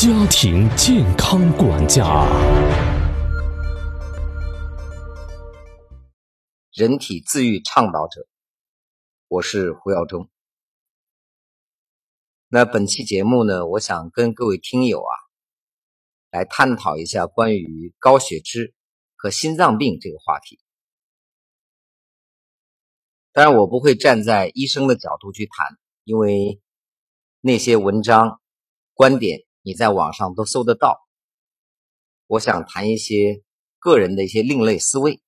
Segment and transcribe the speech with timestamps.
[0.00, 2.24] 家庭健康管家，
[6.72, 8.28] 人体自愈倡导者，
[9.26, 10.30] 我是胡耀中。
[12.46, 15.10] 那本期节目呢，我想跟各位听友啊，
[16.30, 18.76] 来探讨一下关于高血脂
[19.16, 20.60] 和心脏病这个话题。
[23.32, 26.60] 当然，我不会站在医生的角度去谈，因为
[27.40, 28.40] 那些文章、
[28.94, 31.06] 观点你在网上都搜得到。
[32.26, 33.44] 我想谈一些
[33.78, 35.20] 个人的一些另类思维。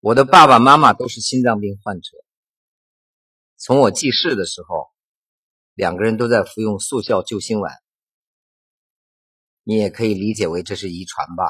[0.00, 2.10] 我的爸爸妈妈都是心脏病患者。
[3.56, 4.90] 从我记事的时候，
[5.72, 7.72] 两个人都在服用速效救心丸，
[9.62, 11.46] 你也可以理解为这是遗传吧。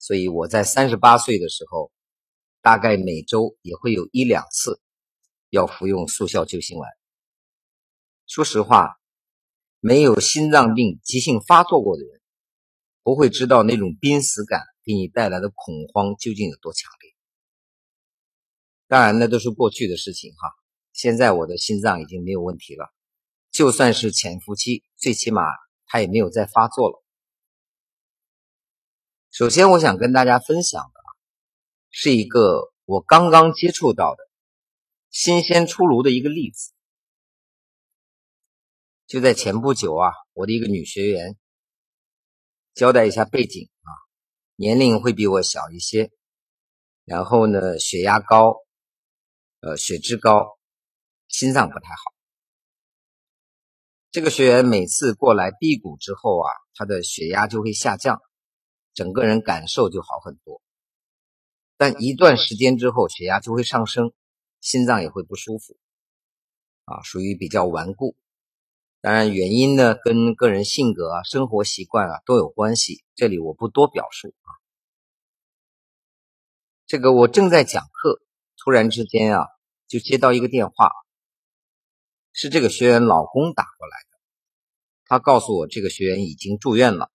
[0.00, 1.92] 所以我在三十八岁的时候，
[2.60, 4.80] 大概每周也会有一两次
[5.50, 6.90] 要服用速效救心丸。
[8.32, 8.98] 说实话，
[9.78, 12.18] 没有心脏病急性发作过的人，
[13.02, 17.14] 不会知道那种濒死感给你带来的恐慌究竟有多强烈。
[18.88, 20.50] 当然，那都是过去的事情哈。
[20.94, 22.90] 现在我的心脏已经没有问题了，
[23.50, 25.42] 就算是潜伏期，最起码
[25.84, 27.04] 它也没有再发作了。
[29.30, 31.00] 首先，我想跟大家分享的
[31.90, 34.22] 是一个我刚刚接触到的
[35.10, 36.72] 新鲜出炉的一个例子。
[39.12, 41.36] 就在前不久啊，我的一个女学员，
[42.72, 43.92] 交代一下背景啊，
[44.56, 46.10] 年龄会比我小一些，
[47.04, 48.56] 然后呢，血压高，
[49.60, 50.58] 呃，血脂高。
[51.28, 52.14] 心脏不太好，
[54.10, 58.18] 这个学员每次过来辟谷之后啊，他的血压就会下降，
[58.94, 60.62] 整个人感受就好很多。
[61.76, 64.14] 但一段时间之后，血压就会上升，
[64.62, 65.76] 心脏也会不舒服，
[66.86, 68.16] 啊，属于比较顽固。
[69.02, 74.48] 当然，原因呢跟个人性格啊、生活习惯啊都有关系，这里我不多表述啊。
[76.86, 78.22] 这个我正在讲课，
[78.56, 79.48] 突然之间啊，
[79.88, 80.88] 就接到一个电话。
[82.32, 84.18] 是这个学员老公打过来的，
[85.06, 87.10] 他告诉我这个学员已经住院了，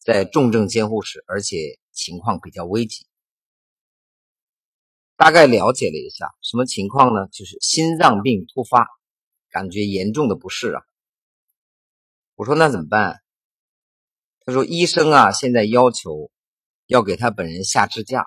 [0.00, 3.06] 在重症监护室，而且情况比较危急。
[5.16, 7.28] 大概了解了一下，什么情况呢？
[7.28, 8.88] 就是心脏病突发，
[9.48, 10.82] 感觉严重的不适啊。
[12.34, 13.22] 我说那怎么办？
[14.44, 16.30] 他说医生啊，现在要求
[16.86, 18.26] 要给他本人下支架，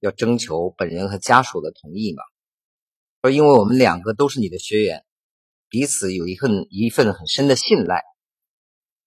[0.00, 2.22] 要征求本人和家属的同意嘛。
[3.22, 5.04] 说因为我们两个都是你的学员。
[5.70, 8.04] 彼此有一份一份很深的信赖，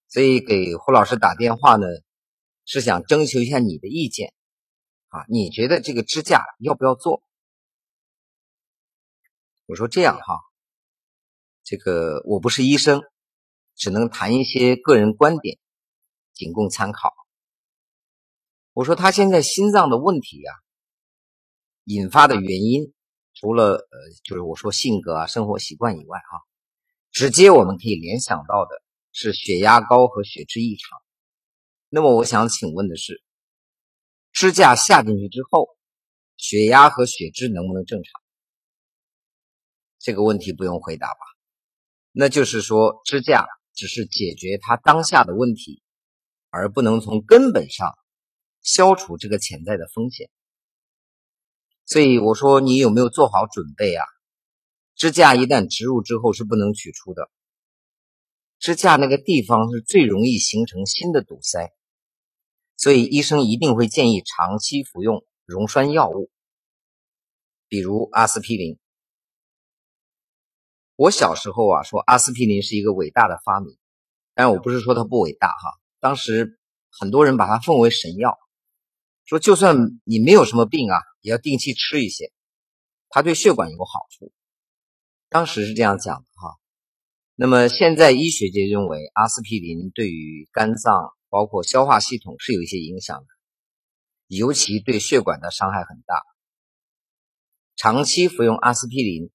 [0.09, 1.87] 所以给胡老师打电话呢，
[2.65, 4.33] 是想征求一下你的意见
[5.07, 5.23] 啊？
[5.29, 7.23] 你觉得这个支架要不要做？
[9.65, 10.41] 我说这样哈，
[11.63, 13.01] 这个我不是医生，
[13.77, 15.57] 只能谈一些个人观点，
[16.33, 17.13] 仅供参考。
[18.73, 20.51] 我说他现在心脏的问题呀，
[21.85, 22.93] 引发的原因，
[23.33, 26.43] 除了呃，就是我说性格啊、生活习惯以外啊。
[27.11, 30.99] 直接我们可以联想到的是血压高和血脂异常。
[31.89, 33.23] 那么我想请问的是，
[34.31, 35.69] 支架下进去之后，
[36.35, 38.21] 血压和血脂能不能正常？
[39.99, 41.19] 这个问题不用回答吧？
[42.11, 45.83] 那就是说，支架只是解决他当下的问题，
[46.49, 47.95] 而不能从根本上
[48.63, 50.31] 消除这个潜在的风险。
[51.85, 54.03] 所以我说，你有没有做好准备啊？
[54.95, 57.29] 支架一旦植入之后是不能取出的，
[58.57, 61.71] 支架那个地方是最容易形成新的堵塞，
[62.77, 66.31] 所以医生一定会建议长期服用溶栓药物，
[67.67, 68.79] 比如阿司匹林。
[70.97, 73.77] 我小时候啊说阿司匹林是一个伟大的发明，
[74.33, 76.59] 但我不是说它不伟大哈，当时
[76.89, 78.35] 很多人把它奉为神药，
[79.25, 82.33] 说就算你没有什么病啊，也要定期吃一些，
[83.09, 84.33] 它对血管有好处。
[85.29, 86.57] 当时是这样讲的哈，
[87.35, 93.27] 那么现在医学界认为阿司匹林对于肝脏包括消化系统是有一些影响的，
[94.35, 96.23] 尤其对血管的伤害很大。
[97.75, 99.29] 长期服用阿司匹林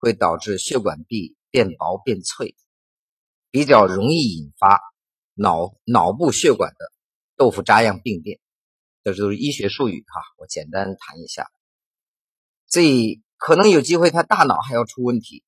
[0.00, 2.56] 会导致血管壁变薄变脆，
[3.52, 4.80] 比较容易引发
[5.34, 6.92] 脑脑部血管的
[7.36, 8.40] 豆腐渣样病变，
[9.04, 11.48] 这都是医学术语哈，我简单谈一下。
[12.66, 13.22] 所以。
[13.42, 15.42] 可能有机会，他大脑还要出问题。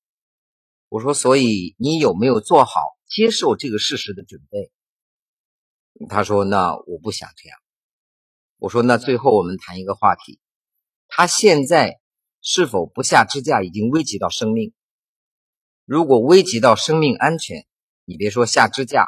[0.89, 4.71] 我说，所以你有没有做好接受这个事实的准备？
[6.09, 7.59] 他说：“那我不想这样。”
[8.57, 10.39] 我说：“那最后我们谈一个话题，
[11.07, 11.99] 他现在
[12.45, 14.73] 是否不下支架已经危及到生命？
[15.85, 17.65] 如果危及到生命安全，
[18.03, 19.07] 你别说下支架，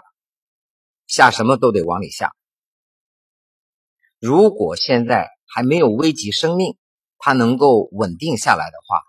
[1.05, 2.33] 下什么都得往里下。
[4.19, 6.77] 如果现在还没有危及生命，
[7.17, 9.01] 他能够稳定下来的话，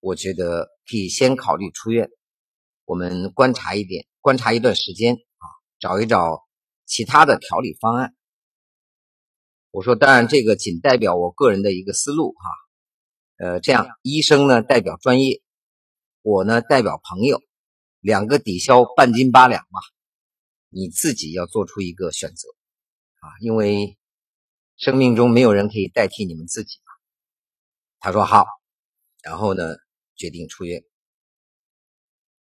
[0.00, 2.10] 我觉得可以先考虑出院。
[2.84, 5.46] 我们观察一点，观察一段时间啊，
[5.78, 6.42] 找一找
[6.84, 8.12] 其他的调理方案。
[9.70, 12.65] 我说，当然这个仅代表我个人的一个思路哈。
[13.38, 15.42] 呃，这样医生呢代表专业，
[16.22, 17.42] 我呢代表朋友，
[18.00, 19.80] 两个抵消半斤八两嘛。
[20.68, 22.48] 你自己要做出一个选择
[23.20, 23.96] 啊，因为
[24.76, 26.78] 生命中没有人可以代替你们自己。
[27.98, 28.46] 他说好，
[29.22, 29.62] 然后呢
[30.16, 30.84] 决定出院。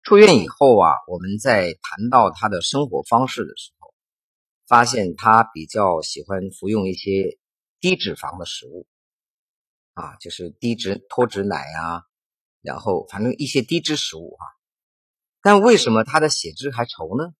[0.03, 3.93] 出院以后啊，我们在谈到他的生活方式的时候，
[4.67, 7.37] 发现他比较喜欢服用一些
[7.79, 8.87] 低脂肪的食物，
[10.01, 12.03] 啊，就是低脂脱脂奶呀，
[12.61, 14.43] 然后反正一些低脂食物啊。
[15.43, 17.33] 但为什么他的血脂还稠呢？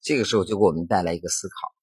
[0.00, 1.74] 这个时候就给我们带来一个思考。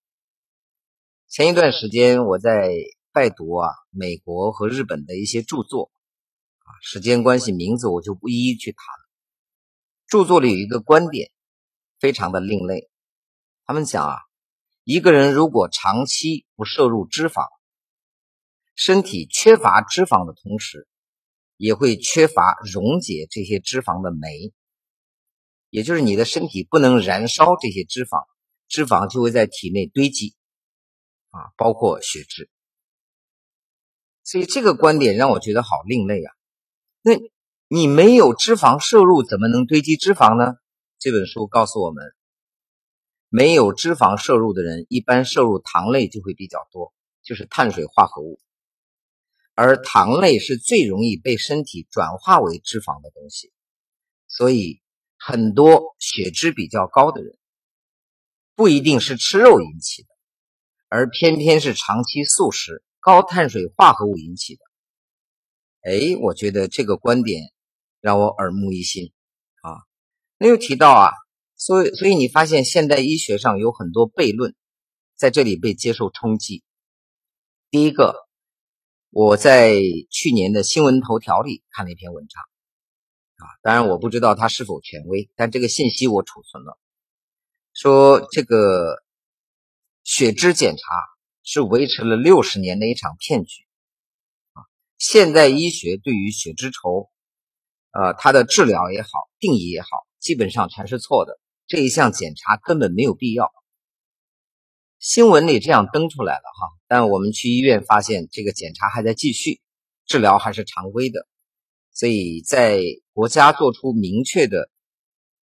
[1.27, 2.71] 前一段时间我在
[3.11, 5.91] 拜读啊，美国和日本的一些著作，
[6.59, 8.79] 啊，时间关系，名字我就不一一去谈。
[10.07, 11.31] 著作里有一个观点，
[11.99, 12.89] 非常的另类。
[13.65, 14.15] 他们讲啊，
[14.83, 17.47] 一个人如果长期不摄入脂肪，
[18.75, 20.87] 身体缺乏脂肪的同时，
[21.57, 24.53] 也会缺乏溶解这些脂肪的酶，
[25.69, 28.25] 也就是你的身体不能燃烧这些脂肪，
[28.67, 30.35] 脂肪就会在体内堆积，
[31.31, 32.49] 啊，包括血脂。
[34.23, 36.33] 所以这个观点让我觉得好另类啊。
[37.01, 37.13] 那。
[37.69, 40.57] 你没有脂肪摄入，怎么能堆积脂肪呢？
[40.99, 42.03] 这本书告诉我们，
[43.29, 46.93] 没有脂肪摄入的人，一般摄入糖类就会比较多，
[47.23, 48.39] 就是碳水化合物。
[49.55, 53.51] 而糖类是最容易被身体转化为脂肪的东西，
[54.27, 54.81] 所以
[55.17, 57.37] 很多血脂比较高的人，
[58.55, 60.09] 不一定是吃肉引起的，
[60.89, 64.61] 而偏偏是长期素食、高碳水化合物引起的。
[65.81, 67.51] 哎，我觉得这个观点。
[68.03, 69.13] 让我耳目一新
[69.61, 69.79] 啊！
[70.37, 71.11] 那又提到啊，
[71.55, 74.53] 所以所以你发现现代医学上有很多悖论
[75.15, 76.65] 在这里被接受冲击。
[77.71, 78.22] 第一个，
[79.15, 79.75] 我在
[80.09, 86.79] 去年的新闻头条里看了一篇文章啊，当然我不知道它是否权威，但这个信息我储存了，
[87.73, 89.03] 说这个
[90.03, 90.83] 血脂检查
[91.43, 93.61] 是维持了六十年的一场骗局
[94.53, 94.65] 啊！
[94.97, 97.11] 现代医学对于血脂稠。
[97.91, 101.39] 呃，它的治疗也好，定义也好，基本上全是错的。
[101.67, 103.53] 这一项检查根本没有必要。
[105.03, 109.59] 新闻里这样登出来了哈，但我们去医院发现这个检查还在继续，
[110.05, 111.27] 治疗还是常规的。
[111.91, 112.79] 所以在
[113.11, 114.71] 国家做出明确的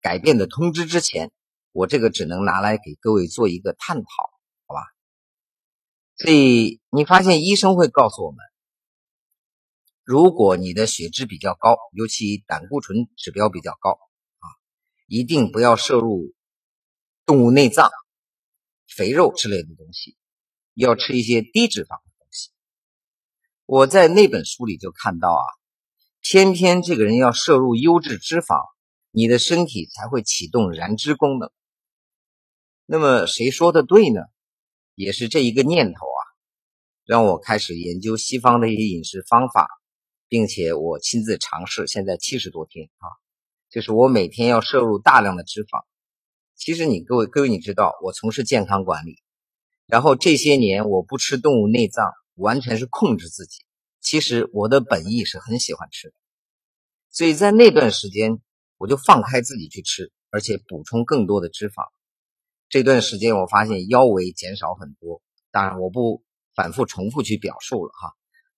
[0.02, 1.32] 改变的通知之前，
[1.72, 4.06] 我这个只能拿来给各位做一个探讨，
[4.66, 4.82] 好吧？
[6.18, 8.38] 所以你发现医生会告诉我们。
[10.04, 14.44] 如果你的血脂比较高，尤其胆固醇指标比较高啊，
[15.06, 16.34] 一定不要摄入
[17.24, 17.90] 动物内脏、
[18.96, 20.16] 肥肉之类的东西，
[20.74, 22.50] 要吃一些低脂肪的东西。
[23.66, 25.44] 我在那本书里就看到啊，
[26.20, 28.64] 偏偏这个人要摄入优质脂肪，
[29.10, 31.50] 你的身体才会启动燃脂功能。
[32.86, 34.22] 那么谁说的对呢？
[34.94, 36.20] 也是这一个念头啊，
[37.04, 39.68] 让我开始研究西方的一些饮食方法。
[40.28, 43.06] 并且我亲自尝试，现在七十多天啊，
[43.70, 45.84] 就是我每天要摄入大量的脂肪。
[46.56, 49.22] 其实你各位各位你知道，我从事健康管理，
[49.86, 53.64] 然后这些年我不吃动物内脏，完全是控制自己。
[54.00, 56.14] 其实我的本意是很喜欢吃的，
[57.10, 58.40] 所以在那段时间
[58.78, 61.84] 我就放开自己去吃，而且补充更多的脂肪。
[62.68, 65.22] 这段时间我发现腰围减少很多，
[65.52, 68.14] 当然我不反复重复去表述了哈。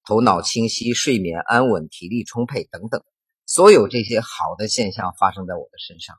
[0.07, 3.03] 头脑清晰、睡眠安稳、体力充沛等等，
[3.45, 6.17] 所有这些好的现象发生在我的身上。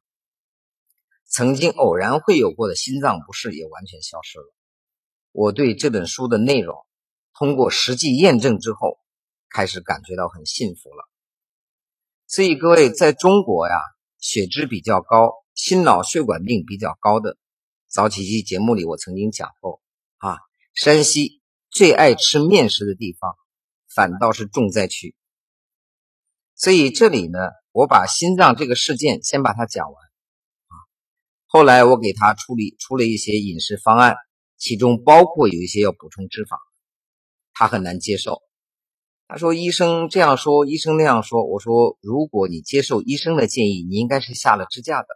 [1.29, 4.53] 曾经偶然会有过的心脏不适也完全消失了。
[5.31, 6.75] 我对这本书的内容，
[7.33, 8.97] 通过实际验证之后，
[9.49, 11.07] 开始感觉到很幸福了。
[12.27, 13.75] 所以各位，在中国呀，
[14.17, 17.37] 血脂比较高、心脑血管病比较高的，
[17.87, 19.81] 早几期节目里我曾经讲过
[20.17, 20.37] 啊，
[20.73, 23.35] 山西最爱吃面食的地方。
[23.95, 25.15] 反倒是重灾区，
[26.53, 27.39] 所以这里呢，
[27.71, 30.08] 我把心脏这个事件先把它讲完。
[31.51, 34.15] 后来我给他处理出了一些饮食方案，
[34.55, 36.59] 其中包括有一些要补充脂肪，
[37.53, 38.43] 他很难接受。
[39.27, 41.43] 他说医生这样说，医生那样说。
[41.43, 45.07] 我说如果你接受医生的建议，你应该是下了支架的。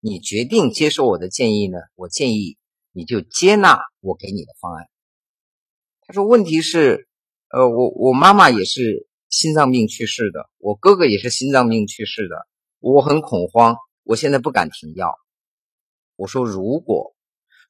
[0.00, 1.78] 你决定接受我的建议呢？
[1.94, 2.56] 我建议
[2.90, 4.86] 你就接纳我给你的方案。
[6.00, 7.06] 他说问题是，
[7.50, 12.48] 呃，我我妈妈也是心脏病去世的，我哥哥也是心脏病去世的，
[12.80, 15.14] 我很恐慌，我现在不敢停药。
[16.18, 17.14] 我说如果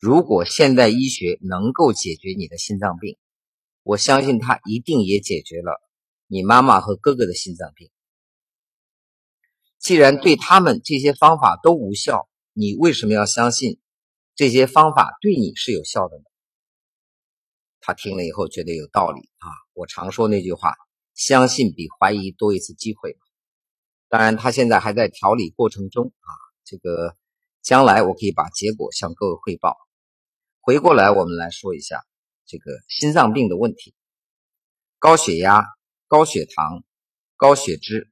[0.01, 3.19] 如果现代医学能够解决你的心脏病。
[3.85, 5.81] 我相信他一定也解决了
[6.27, 7.91] 你妈妈和哥哥的心脏病。
[9.79, 13.81] 既然对他们这些方法都无效，你为什么要相信
[14.35, 16.25] 这些方法对你是有效的呢？
[17.81, 19.49] 他听了以后觉得有道理啊！
[19.73, 20.75] 我常说那句话：
[21.15, 23.17] 相信比怀疑多一次机会。
[24.11, 26.29] 当然，他现在还在调理过程中啊，
[26.65, 27.17] 这个
[27.69, 29.77] 将来我可以把结果向各位汇报。
[30.59, 32.03] 回过来，我们来说一下。
[32.47, 33.95] 这个心脏病的问题，
[34.99, 35.67] 高血压、
[36.07, 36.83] 高血糖、
[37.37, 38.11] 高血脂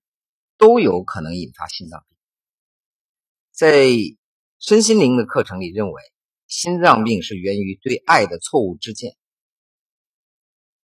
[0.58, 2.18] 都有可能引发心脏病。
[3.50, 3.86] 在
[4.58, 6.02] 身心灵的课程里，认为
[6.46, 9.16] 心脏病是源于对爱的错误之见。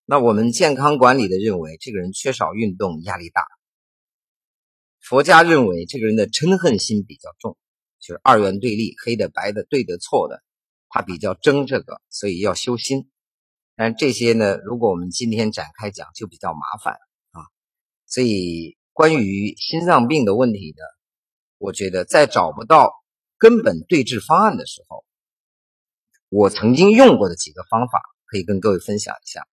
[0.06, 3.44] 那我们健康管理的认为，这个人缺少运动，压力大。
[4.98, 7.58] 佛家认为这个人的嗔恨心比较重，
[8.02, 10.42] 就是二元对立，黑的、白的、对的、错的，
[10.88, 13.08] 他比较争这个，所以要修心。
[13.76, 16.94] 但这些呢，如果我们今天展开讲，就比较麻烦
[17.30, 17.46] 啊。
[18.06, 20.82] 所以，关于心脏病的问题呢，
[21.58, 22.92] 我觉得在找不到
[23.38, 25.04] 根本对治方案的时候，
[26.28, 29.46] 我曾经用过的几个方法，可以跟各位分享一下。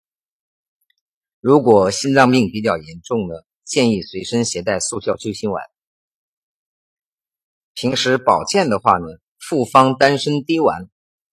[1.39, 5.63] 如果心脏病比较严重呢，建议随身携带速效救心丸。
[7.73, 9.05] 平时保健的话呢，
[9.39, 10.89] 复方丹参滴丸，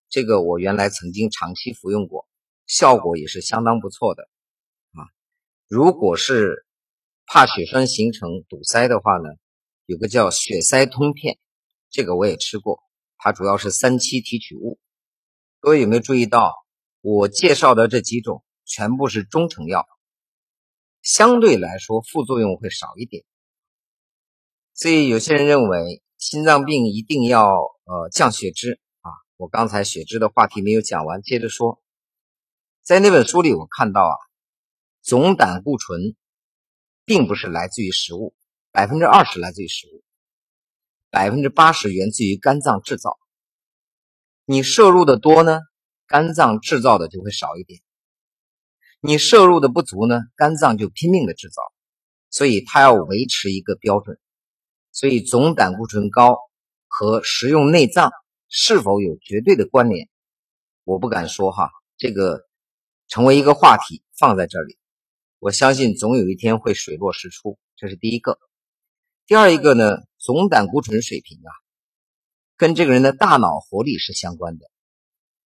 [0.08, 2.26] 这个我原来曾经长期服用过。
[2.66, 4.24] 效果也是相当不错的
[4.94, 5.06] 啊！
[5.68, 6.66] 如果是
[7.24, 9.28] 怕血栓形成堵塞的话呢，
[9.84, 11.38] 有个叫血塞通片，
[11.90, 12.80] 这个我也吃过，
[13.18, 14.80] 它主要是三七提取物。
[15.60, 16.54] 各位有没有注意到，
[17.02, 19.86] 我介绍的这几种全部是中成药，
[21.02, 23.24] 相对来说副作用会少一点。
[24.74, 27.46] 所以有些人认为心脏病一定要
[27.84, 29.10] 呃降血脂啊！
[29.36, 31.82] 我刚才血脂的话题没有讲完，接着说。
[32.82, 34.14] 在那本书里，我看到啊，
[35.02, 36.14] 总胆固醇
[37.04, 38.34] 并不是来自于食物，
[38.72, 40.04] 百分之二十来自于食物，
[41.10, 43.18] 百分之八十源自于肝脏制造。
[44.44, 45.60] 你摄入的多呢，
[46.06, 47.80] 肝脏制造的就会少一点；
[49.00, 51.62] 你摄入的不足呢，肝脏就拼命的制造。
[52.28, 54.18] 所以它要维持一个标准。
[54.96, 56.38] 所以总胆固醇高
[56.88, 58.10] 和食用内脏
[58.48, 60.08] 是否有绝对的关联，
[60.84, 62.44] 我不敢说哈，这个。
[63.08, 64.76] 成为一个话题放在这里，
[65.38, 67.56] 我相信总有一天会水落石出。
[67.76, 68.36] 这是第一个。
[69.28, 71.50] 第二一个呢，总胆固醇水平啊，
[72.56, 74.66] 跟这个人的大脑活力是相关的。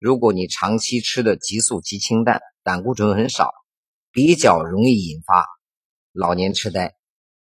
[0.01, 3.53] 如果你长期吃的激素极清淡，胆固醇很少，
[4.11, 5.47] 比较容易引发
[6.11, 6.97] 老年痴呆，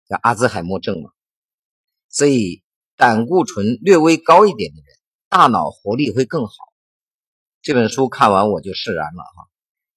[0.09, 1.11] 叫阿兹海默症嘛。
[2.11, 2.61] 所以
[2.97, 4.85] 胆固醇略微高一点的人，
[5.29, 6.53] 大脑活力会更好。
[7.61, 9.47] 这本书看完我就释然了哈。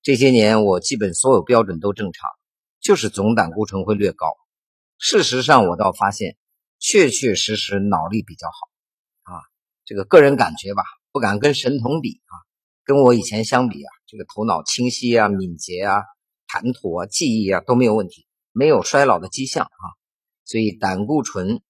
[0.03, 2.31] 这些年我基本所有标准都正常，
[2.81, 4.29] 就是总胆固醇会略高。
[4.99, 6.37] 事实上，我倒发现
[6.79, 9.43] 确确实实脑力比较好啊，
[9.85, 12.35] 这个个人感觉吧，不敢跟神童比啊，
[12.85, 16.03] 跟我以前相比啊，这个头脑清晰啊、敏捷啊、
[16.47, 19.85] 谈吐啊、记忆啊都没有问题，没有衰老的迹象啊。
[20.45, 21.63] 所以胆固醇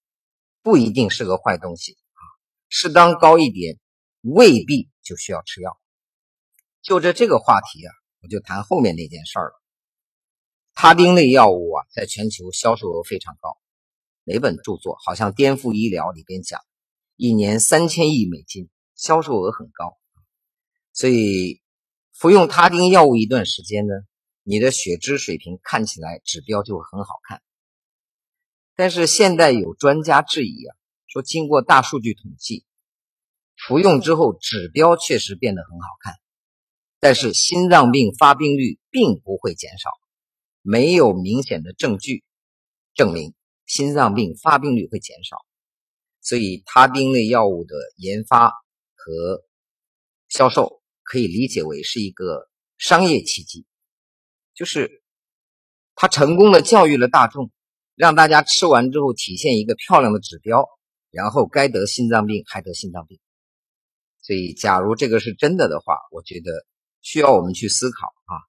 [0.65, 2.23] 不一定是个坏东西啊，
[2.69, 3.79] 适当高一点
[4.23, 5.79] 未必就需要吃药。
[6.83, 7.93] 就着这个话题啊。
[8.25, 9.63] 我就谈后面那件事儿了。
[10.73, 13.59] 他汀类药物啊，在全球销售额非常高。
[14.25, 16.59] 哪本著作好像《颠覆医疗》里边讲，
[17.17, 19.99] 一年三千亿美金，销售额很高。
[20.95, 21.61] 所以
[22.15, 23.93] 服用他汀药物一段时间呢，
[24.43, 27.43] 你的血脂水平看起来指标就会很好看。
[28.77, 30.77] 但是现在有专家质疑啊，
[31.07, 32.65] 说经过大数据统计，
[33.57, 36.15] 服用之后指标确实变得很好看。
[36.99, 39.91] 但是心脏病发病率并不会减少，
[40.63, 42.25] 没有明显的证据
[42.95, 43.35] 证明
[43.67, 45.37] 心脏病发病率会减少，
[46.23, 48.53] 所以他汀类药物的研发
[48.95, 49.45] 和
[50.29, 53.67] 销售可以理解为是一个商业奇迹，
[54.55, 55.03] 就是
[55.95, 57.51] 他成功的教育了大众，
[57.95, 60.67] 让大家吃完之后体现一个漂亮的指标，
[61.11, 63.19] 然后该得心脏病还得心脏病，
[64.23, 66.67] 所以假如这个是真的的话，我觉得。
[67.07, 68.41] 需要我们去思考啊！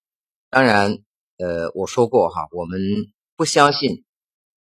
[0.49, 0.99] 当然，
[1.35, 2.79] 呃，我说过哈，我们
[3.35, 4.05] 不相信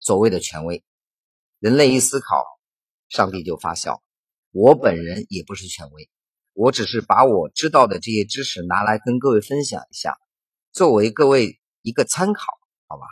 [0.00, 0.82] 所谓的权威。
[1.60, 2.44] 人类一思考，
[3.08, 4.02] 上帝就发笑。
[4.50, 6.10] 我本人也不是权威，
[6.54, 10.18] 我只是把我知道的这些知识拿来跟各位分享一下，
[10.72, 12.52] 作为各位一个参考，
[12.88, 13.06] 好吧？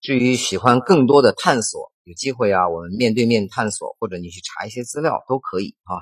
[0.00, 6.00] 至于喜欢更多的探索，有机会啊，我们面对面探索，或者你去查一些资料都可以啊。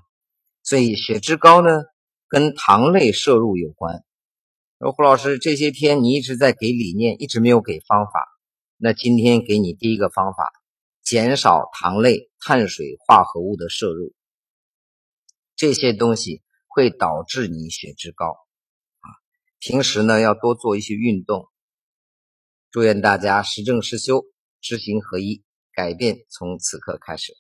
[0.62, 1.82] 所以血脂高呢，
[2.28, 4.04] 跟糖类摄入有关。
[4.78, 8.24] 说胡老师这些天你一直在给理念，一直没有给方法，
[8.76, 10.52] 那今天给你第一个方法，
[11.02, 14.14] 减少糖类、碳水化合物的摄入。
[15.56, 19.06] 这些东西会导致你血脂高啊。
[19.58, 21.48] 平时呢要多做一些运动。
[22.70, 24.24] 祝愿大家实证实修，
[24.60, 27.32] 知行合一，改变从此刻开始。